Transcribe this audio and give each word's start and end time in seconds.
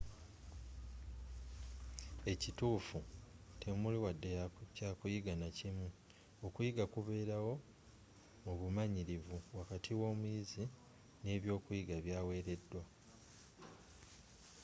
ekituufu 2.31 2.99
temuli 3.59 3.97
wadde 4.05 4.29
kyakuyiga 4.75 5.33
nakimu 5.41 5.87
okuyiga 6.45 6.83
kubeerawo 6.93 7.53
mu 8.43 8.53
bumanyirivu 8.59 9.37
wakati 9.57 9.91
w'omuyizi 9.99 10.63
ne 11.23 11.33
byokuyiga 11.43 11.95
byawereddwa 12.05 12.81